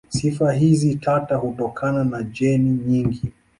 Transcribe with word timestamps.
Sifa 0.09 0.51
hizi 0.53 0.95
tata 0.95 1.35
hutokana 1.35 2.03
na 2.03 2.23
jeni 2.23 2.69
nyingi. 2.71 3.31